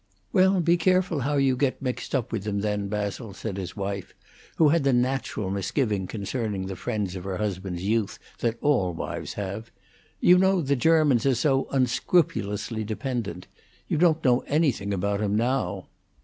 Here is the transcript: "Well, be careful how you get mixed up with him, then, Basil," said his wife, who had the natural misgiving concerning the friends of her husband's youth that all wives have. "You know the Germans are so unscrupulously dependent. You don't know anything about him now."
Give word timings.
"Well, 0.33 0.61
be 0.61 0.77
careful 0.77 1.19
how 1.19 1.35
you 1.37 1.55
get 1.55 1.79
mixed 1.79 2.15
up 2.15 2.31
with 2.31 2.47
him, 2.47 2.61
then, 2.61 2.87
Basil," 2.87 3.35
said 3.35 3.57
his 3.57 3.77
wife, 3.77 4.15
who 4.55 4.69
had 4.69 4.83
the 4.83 4.93
natural 4.93 5.51
misgiving 5.51 6.07
concerning 6.07 6.65
the 6.65 6.75
friends 6.75 7.15
of 7.15 7.23
her 7.23 7.37
husband's 7.37 7.83
youth 7.83 8.17
that 8.39 8.57
all 8.61 8.93
wives 8.95 9.33
have. 9.33 9.69
"You 10.19 10.39
know 10.39 10.59
the 10.59 10.75
Germans 10.75 11.27
are 11.27 11.35
so 11.35 11.67
unscrupulously 11.69 12.83
dependent. 12.83 13.45
You 13.87 13.99
don't 13.99 14.25
know 14.25 14.39
anything 14.47 14.91
about 14.91 15.21
him 15.21 15.35
now." 15.35 15.85